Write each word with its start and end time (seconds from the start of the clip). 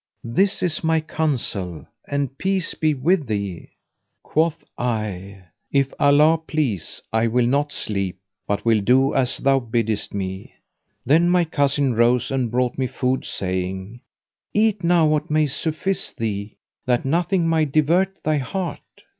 This 0.33 0.63
is 0.63 0.83
my 0.83 0.99
counsel 0.99 1.87
and 2.07 2.35
peace 2.39 2.73
be 2.73 2.95
with 2.95 3.27
thee!" 3.27 3.69
Quoth 4.23 4.65
I, 4.75 5.43
"If 5.71 5.93
Allah 5.99 6.39
please 6.39 7.03
I 7.13 7.27
will 7.27 7.45
not 7.45 7.71
sleep, 7.71 8.17
but 8.47 8.65
will 8.65 8.81
do 8.81 9.13
as 9.13 9.37
thou 9.37 9.59
biddest 9.59 10.11
me." 10.11 10.55
Then 11.05 11.29
my 11.29 11.45
cousin 11.45 11.93
rose, 11.93 12.31
and 12.31 12.49
brought 12.49 12.79
me 12.79 12.87
food, 12.87 13.25
saying, 13.25 14.01
"Eat 14.55 14.83
now 14.83 15.05
what 15.07 15.29
may 15.29 15.45
suffice 15.45 16.09
thee, 16.09 16.57
that 16.87 17.05
nothing 17.05 17.47
may 17.47 17.65
divert 17.65 18.23
thy 18.23 18.37
heart." 18.39 18.81